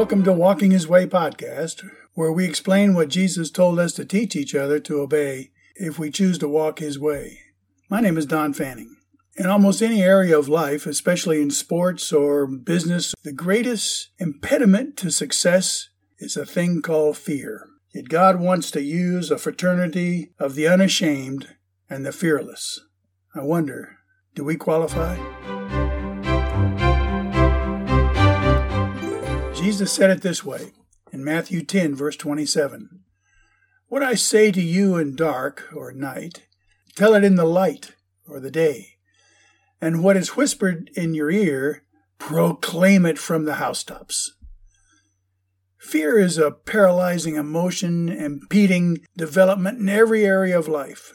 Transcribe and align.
Welcome 0.00 0.24
to 0.24 0.32
Walking 0.32 0.70
His 0.70 0.88
Way 0.88 1.04
podcast, 1.04 1.86
where 2.14 2.32
we 2.32 2.46
explain 2.46 2.94
what 2.94 3.10
Jesus 3.10 3.50
told 3.50 3.78
us 3.78 3.92
to 3.92 4.06
teach 4.06 4.34
each 4.34 4.54
other 4.54 4.80
to 4.80 5.02
obey 5.02 5.50
if 5.74 5.98
we 5.98 6.10
choose 6.10 6.38
to 6.38 6.48
walk 6.48 6.78
His 6.78 6.98
way. 6.98 7.40
My 7.90 8.00
name 8.00 8.16
is 8.16 8.24
Don 8.24 8.54
Fanning. 8.54 8.96
In 9.36 9.44
almost 9.44 9.82
any 9.82 10.02
area 10.02 10.38
of 10.38 10.48
life, 10.48 10.86
especially 10.86 11.42
in 11.42 11.50
sports 11.50 12.14
or 12.14 12.46
business, 12.46 13.14
the 13.24 13.32
greatest 13.34 14.08
impediment 14.18 14.96
to 14.96 15.10
success 15.10 15.90
is 16.18 16.34
a 16.34 16.46
thing 16.46 16.80
called 16.80 17.18
fear. 17.18 17.66
Yet 17.94 18.08
God 18.08 18.40
wants 18.40 18.70
to 18.70 18.82
use 18.82 19.30
a 19.30 19.36
fraternity 19.36 20.32
of 20.38 20.54
the 20.54 20.66
unashamed 20.66 21.56
and 21.90 22.06
the 22.06 22.12
fearless. 22.12 22.80
I 23.34 23.42
wonder, 23.42 23.98
do 24.34 24.44
we 24.44 24.56
qualify? 24.56 25.18
Jesus 29.60 29.92
said 29.92 30.08
it 30.08 30.22
this 30.22 30.42
way 30.42 30.72
in 31.12 31.22
Matthew 31.22 31.62
10, 31.62 31.94
verse 31.94 32.16
27 32.16 33.02
What 33.88 34.02
I 34.02 34.14
say 34.14 34.50
to 34.50 34.62
you 34.62 34.96
in 34.96 35.14
dark 35.14 35.68
or 35.76 35.92
night, 35.92 36.46
tell 36.96 37.12
it 37.12 37.24
in 37.24 37.34
the 37.34 37.44
light 37.44 37.92
or 38.26 38.40
the 38.40 38.50
day. 38.50 38.96
And 39.78 40.02
what 40.02 40.16
is 40.16 40.34
whispered 40.34 40.90
in 40.96 41.12
your 41.12 41.30
ear, 41.30 41.82
proclaim 42.18 43.04
it 43.04 43.18
from 43.18 43.44
the 43.44 43.56
housetops. 43.56 44.32
Fear 45.78 46.18
is 46.18 46.38
a 46.38 46.50
paralyzing 46.50 47.36
emotion 47.36 48.08
impeding 48.08 49.00
development 49.14 49.78
in 49.78 49.90
every 49.90 50.24
area 50.24 50.58
of 50.58 50.68
life. 50.68 51.12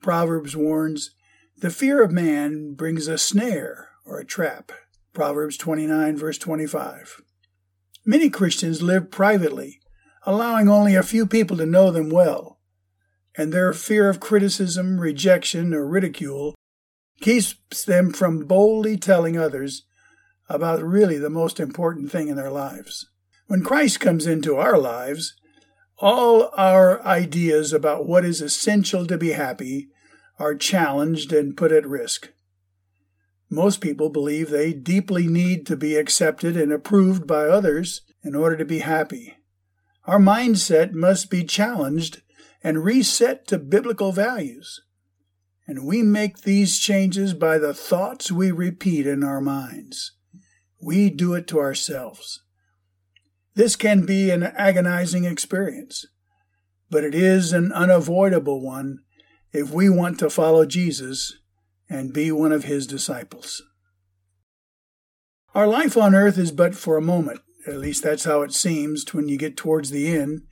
Proverbs 0.00 0.56
warns, 0.56 1.14
the 1.58 1.70
fear 1.70 2.02
of 2.02 2.10
man 2.10 2.72
brings 2.72 3.08
a 3.08 3.18
snare 3.18 3.90
or 4.06 4.18
a 4.18 4.24
trap. 4.24 4.72
Proverbs 5.12 5.58
29, 5.58 6.16
verse 6.16 6.38
25. 6.38 7.20
Many 8.06 8.28
Christians 8.28 8.82
live 8.82 9.10
privately, 9.10 9.80
allowing 10.24 10.68
only 10.68 10.94
a 10.94 11.02
few 11.02 11.26
people 11.26 11.56
to 11.56 11.64
know 11.64 11.90
them 11.90 12.10
well, 12.10 12.60
and 13.36 13.50
their 13.50 13.72
fear 13.72 14.10
of 14.10 14.20
criticism, 14.20 15.00
rejection, 15.00 15.72
or 15.72 15.86
ridicule 15.86 16.54
keeps 17.22 17.84
them 17.86 18.12
from 18.12 18.46
boldly 18.46 18.98
telling 18.98 19.38
others 19.38 19.84
about 20.50 20.82
really 20.82 21.16
the 21.16 21.30
most 21.30 21.58
important 21.58 22.10
thing 22.10 22.28
in 22.28 22.36
their 22.36 22.50
lives. 22.50 23.08
When 23.46 23.64
Christ 23.64 24.00
comes 24.00 24.26
into 24.26 24.56
our 24.56 24.76
lives, 24.76 25.34
all 25.98 26.50
our 26.58 27.02
ideas 27.06 27.72
about 27.72 28.06
what 28.06 28.24
is 28.24 28.42
essential 28.42 29.06
to 29.06 29.16
be 29.16 29.32
happy 29.32 29.88
are 30.38 30.54
challenged 30.54 31.32
and 31.32 31.56
put 31.56 31.72
at 31.72 31.86
risk. 31.86 32.32
Most 33.50 33.80
people 33.80 34.08
believe 34.08 34.50
they 34.50 34.72
deeply 34.72 35.26
need 35.26 35.66
to 35.66 35.76
be 35.76 35.96
accepted 35.96 36.56
and 36.56 36.72
approved 36.72 37.26
by 37.26 37.44
others 37.44 38.02
in 38.22 38.34
order 38.34 38.56
to 38.56 38.64
be 38.64 38.80
happy. 38.80 39.36
Our 40.06 40.18
mindset 40.18 40.92
must 40.92 41.30
be 41.30 41.44
challenged 41.44 42.22
and 42.62 42.84
reset 42.84 43.46
to 43.48 43.58
biblical 43.58 44.12
values. 44.12 44.80
And 45.66 45.86
we 45.86 46.02
make 46.02 46.38
these 46.38 46.78
changes 46.78 47.32
by 47.32 47.58
the 47.58 47.74
thoughts 47.74 48.30
we 48.30 48.50
repeat 48.50 49.06
in 49.06 49.22
our 49.22 49.40
minds. 49.40 50.12
We 50.82 51.08
do 51.08 51.34
it 51.34 51.46
to 51.48 51.60
ourselves. 51.60 52.42
This 53.54 53.76
can 53.76 54.04
be 54.04 54.30
an 54.30 54.42
agonizing 54.42 55.24
experience, 55.24 56.04
but 56.90 57.04
it 57.04 57.14
is 57.14 57.52
an 57.52 57.72
unavoidable 57.72 58.60
one 58.60 58.98
if 59.52 59.70
we 59.70 59.88
want 59.88 60.18
to 60.18 60.28
follow 60.28 60.66
Jesus 60.66 61.38
and 61.88 62.12
be 62.12 62.32
one 62.32 62.52
of 62.52 62.64
his 62.64 62.86
disciples. 62.86 63.62
Our 65.54 65.66
life 65.66 65.96
on 65.96 66.14
earth 66.14 66.38
is 66.38 66.50
but 66.50 66.74
for 66.74 66.96
a 66.96 67.02
moment, 67.02 67.40
at 67.66 67.78
least 67.78 68.02
that's 68.02 68.24
how 68.24 68.42
it 68.42 68.52
seems 68.52 69.12
when 69.14 69.28
you 69.28 69.38
get 69.38 69.56
towards 69.56 69.90
the 69.90 70.16
end. 70.16 70.42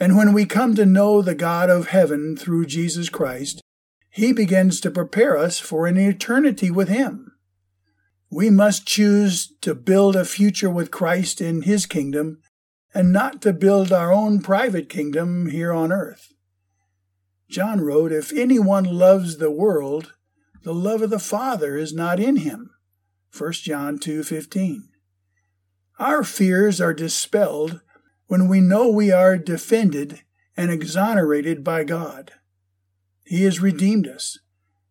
And 0.00 0.16
when 0.16 0.32
we 0.32 0.46
come 0.46 0.74
to 0.76 0.86
know 0.86 1.20
the 1.20 1.34
God 1.34 1.70
of 1.70 1.88
heaven 1.88 2.36
through 2.36 2.66
Jesus 2.66 3.08
Christ, 3.08 3.60
he 4.10 4.32
begins 4.32 4.80
to 4.80 4.90
prepare 4.90 5.36
us 5.36 5.58
for 5.58 5.86
an 5.86 5.96
eternity 5.96 6.70
with 6.70 6.88
him. 6.88 7.32
We 8.30 8.50
must 8.50 8.86
choose 8.86 9.52
to 9.62 9.74
build 9.74 10.16
a 10.16 10.24
future 10.24 10.70
with 10.70 10.90
Christ 10.90 11.40
in 11.40 11.62
his 11.62 11.86
kingdom 11.86 12.40
and 12.94 13.12
not 13.12 13.42
to 13.42 13.52
build 13.52 13.92
our 13.92 14.12
own 14.12 14.40
private 14.40 14.88
kingdom 14.88 15.50
here 15.50 15.72
on 15.72 15.92
earth. 15.92 16.32
John 17.50 17.80
wrote, 17.80 18.12
If 18.12 18.32
anyone 18.32 18.84
loves 18.84 19.38
the 19.38 19.50
world, 19.50 20.14
the 20.62 20.74
love 20.74 21.02
of 21.02 21.10
the 21.10 21.18
Father 21.18 21.76
is 21.76 21.92
not 21.92 22.20
in 22.20 22.36
him. 22.36 22.70
1 23.30 23.64
John 23.64 23.98
2:15. 23.98 24.88
Our 25.98 26.24
fears 26.24 26.80
are 26.80 26.94
dispelled 26.94 27.80
when 28.26 28.48
we 28.48 28.60
know 28.60 28.88
we 28.88 29.10
are 29.10 29.36
defended 29.36 30.22
and 30.56 30.70
exonerated 30.70 31.62
by 31.62 31.84
God. 31.84 32.32
He 33.24 33.44
has 33.44 33.60
redeemed 33.60 34.06
us 34.06 34.38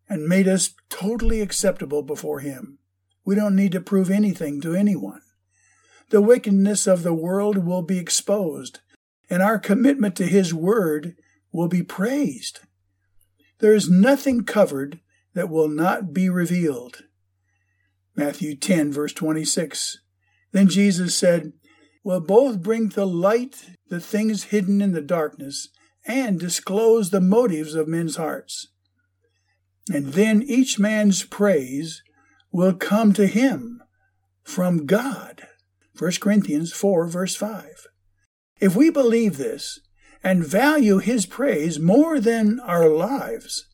and 0.09 0.27
made 0.27 0.47
us 0.47 0.73
totally 0.89 1.41
acceptable 1.41 2.01
before 2.01 2.39
him. 2.39 2.79
We 3.25 3.35
don't 3.35 3.55
need 3.55 3.73
to 3.73 3.81
prove 3.81 4.09
anything 4.09 4.61
to 4.61 4.73
anyone. 4.73 5.21
The 6.09 6.21
wickedness 6.21 6.87
of 6.87 7.03
the 7.03 7.13
world 7.13 7.57
will 7.65 7.81
be 7.81 7.97
exposed, 7.97 8.79
and 9.29 9.43
our 9.43 9.59
commitment 9.59 10.15
to 10.15 10.25
his 10.25 10.53
word 10.53 11.15
will 11.51 11.67
be 11.67 11.83
praised. 11.83 12.61
There 13.59 13.73
is 13.73 13.89
nothing 13.89 14.45
covered 14.45 15.01
that 15.37 15.49
will 15.49 15.69
not 15.69 16.13
be 16.13 16.29
revealed. 16.29 17.03
Matthew 18.15 18.55
10, 18.55 18.91
verse 18.91 19.13
26. 19.13 19.99
Then 20.51 20.67
Jesus 20.67 21.15
said, 21.15 21.53
Will 22.03 22.21
both 22.21 22.63
bring 22.63 22.89
to 22.89 23.05
light 23.05 23.65
the 23.87 23.99
things 23.99 24.45
hidden 24.45 24.81
in 24.81 24.93
the 24.93 25.01
darkness 25.01 25.69
and 26.07 26.39
disclose 26.39 27.11
the 27.11 27.21
motives 27.21 27.75
of 27.75 27.87
men's 27.87 28.15
hearts. 28.15 28.69
And 29.93 30.13
then 30.13 30.41
each 30.41 30.79
man's 30.79 31.23
praise 31.23 32.01
will 32.51 32.73
come 32.73 33.13
to 33.13 33.27
him 33.27 33.83
from 34.43 34.87
God. 34.87 35.45
1 35.99 36.13
Corinthians 36.19 36.73
4, 36.73 37.07
verse 37.07 37.35
5. 37.35 37.85
If 38.59 38.75
we 38.75 38.89
believe 38.89 39.37
this 39.37 39.79
and 40.23 40.43
value 40.43 40.97
his 40.97 41.27
praise 41.27 41.79
more 41.79 42.19
than 42.19 42.59
our 42.61 42.89
lives, 42.89 43.67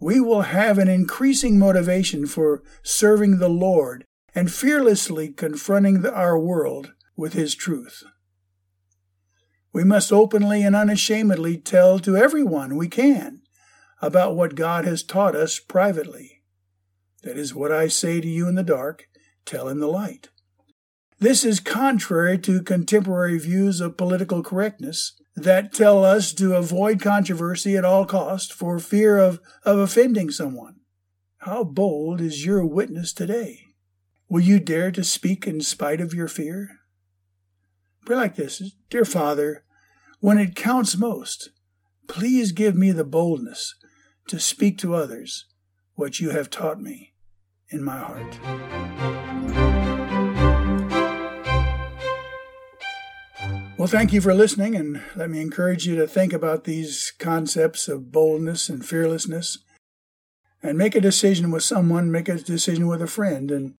we 0.00 0.20
will 0.20 0.42
have 0.42 0.78
an 0.78 0.88
increasing 0.88 1.58
motivation 1.58 2.26
for 2.26 2.62
serving 2.82 3.38
the 3.38 3.48
Lord 3.48 4.04
and 4.34 4.52
fearlessly 4.52 5.28
confronting 5.28 6.06
our 6.06 6.38
world 6.38 6.92
with 7.16 7.32
His 7.32 7.54
truth. 7.54 8.04
We 9.72 9.84
must 9.84 10.12
openly 10.12 10.62
and 10.62 10.76
unashamedly 10.76 11.58
tell 11.58 11.98
to 12.00 12.16
everyone 12.16 12.76
we 12.76 12.88
can 12.88 13.42
about 14.00 14.36
what 14.36 14.54
God 14.54 14.84
has 14.84 15.02
taught 15.02 15.34
us 15.34 15.58
privately. 15.58 16.42
That 17.22 17.36
is 17.36 17.54
what 17.54 17.72
I 17.72 17.88
say 17.88 18.20
to 18.20 18.28
you 18.28 18.48
in 18.48 18.54
the 18.54 18.62
dark, 18.62 19.08
tell 19.44 19.68
in 19.68 19.80
the 19.80 19.88
light. 19.88 20.28
This 21.18 21.44
is 21.44 21.58
contrary 21.58 22.38
to 22.38 22.62
contemporary 22.62 23.38
views 23.38 23.80
of 23.80 23.96
political 23.96 24.42
correctness 24.42 25.20
that 25.44 25.72
tell 25.72 26.04
us 26.04 26.32
to 26.34 26.54
avoid 26.54 27.00
controversy 27.00 27.76
at 27.76 27.84
all 27.84 28.04
cost 28.04 28.52
for 28.52 28.78
fear 28.78 29.18
of, 29.18 29.40
of 29.64 29.78
offending 29.78 30.30
someone. 30.30 30.76
How 31.38 31.64
bold 31.64 32.20
is 32.20 32.44
your 32.44 32.64
witness 32.64 33.12
today? 33.12 33.66
Will 34.28 34.40
you 34.40 34.60
dare 34.60 34.90
to 34.90 35.04
speak 35.04 35.46
in 35.46 35.60
spite 35.60 36.00
of 36.00 36.12
your 36.12 36.28
fear? 36.28 36.68
Pray 38.04 38.16
like 38.16 38.36
this 38.36 38.62
Dear 38.90 39.04
Father, 39.04 39.64
when 40.20 40.38
it 40.38 40.56
counts 40.56 40.96
most, 40.96 41.50
please 42.08 42.52
give 42.52 42.74
me 42.74 42.90
the 42.90 43.04
boldness 43.04 43.74
to 44.28 44.40
speak 44.40 44.78
to 44.78 44.94
others 44.94 45.46
what 45.94 46.20
you 46.20 46.30
have 46.30 46.50
taught 46.50 46.80
me 46.80 47.14
in 47.70 47.82
my 47.82 47.98
heart. 47.98 49.77
Well, 53.88 54.00
thank 54.00 54.12
you 54.12 54.20
for 54.20 54.34
listening, 54.34 54.76
and 54.76 55.00
let 55.16 55.30
me 55.30 55.40
encourage 55.40 55.86
you 55.86 55.96
to 55.96 56.06
think 56.06 56.34
about 56.34 56.64
these 56.64 57.10
concepts 57.18 57.88
of 57.88 58.12
boldness 58.12 58.68
and 58.68 58.84
fearlessness 58.84 59.56
and 60.62 60.76
make 60.76 60.94
a 60.94 61.00
decision 61.00 61.50
with 61.50 61.62
someone, 61.62 62.12
make 62.12 62.28
a 62.28 62.34
decision 62.34 62.86
with 62.86 63.00
a 63.00 63.06
friend, 63.06 63.50
and 63.50 63.76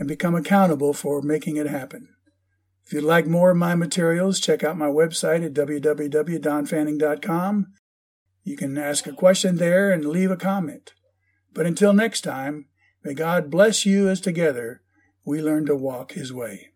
and 0.00 0.08
become 0.08 0.34
accountable 0.34 0.92
for 0.92 1.22
making 1.22 1.58
it 1.58 1.68
happen. 1.68 2.08
If 2.84 2.92
you'd 2.92 3.04
like 3.04 3.28
more 3.28 3.52
of 3.52 3.56
my 3.56 3.76
materials, 3.76 4.40
check 4.40 4.64
out 4.64 4.76
my 4.76 4.88
website 4.88 5.46
at 5.46 5.54
www.donfanning.com. 5.54 7.66
You 8.42 8.56
can 8.56 8.76
ask 8.76 9.06
a 9.06 9.12
question 9.12 9.58
there 9.58 9.92
and 9.92 10.04
leave 10.04 10.32
a 10.32 10.36
comment. 10.36 10.92
But 11.54 11.66
until 11.66 11.92
next 11.92 12.22
time, 12.22 12.66
may 13.04 13.14
God 13.14 13.48
bless 13.48 13.86
you 13.86 14.08
as 14.08 14.20
together 14.20 14.82
we 15.24 15.40
learn 15.40 15.66
to 15.66 15.76
walk 15.76 16.14
His 16.14 16.32
way. 16.32 16.71